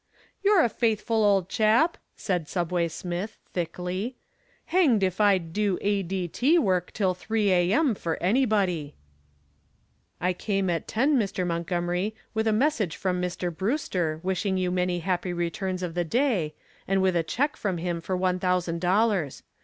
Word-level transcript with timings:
"You're 0.41 0.63
a 0.63 0.67
faithful 0.69 1.23
old 1.23 1.47
chap," 1.47 1.95
said 2.15 2.47
Subway 2.49 2.87
Smith, 2.87 3.37
thickly. 3.53 4.17
"Hanged 4.73 5.03
if 5.03 5.21
I'd 5.21 5.53
do 5.53 5.77
A.D.T. 5.79 6.57
work 6.57 6.91
till 6.91 7.13
three 7.13 7.51
A.M. 7.51 7.93
for 7.93 8.17
anybody." 8.17 8.95
"I 10.19 10.33
came 10.33 10.71
at 10.71 10.87
ten, 10.87 11.19
Mr. 11.19 11.45
Montgomery, 11.45 12.15
with 12.33 12.47
a 12.47 12.51
message 12.51 12.95
from 12.95 13.21
Mr. 13.21 13.55
Brewster, 13.55 14.19
wishing 14.23 14.57
you 14.57 14.71
many 14.71 15.01
happy 15.01 15.33
returns 15.33 15.83
of 15.83 15.93
the 15.93 16.03
day, 16.03 16.55
and 16.87 17.03
with 17.03 17.15
a 17.15 17.21
check 17.21 17.55
from 17.55 17.77
him 17.77 18.01
for 18.01 18.17
one 18.17 18.39
thousand 18.39 18.81
dollars. 18.81 19.43